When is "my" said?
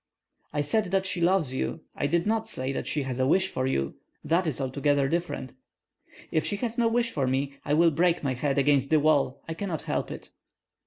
8.23-8.33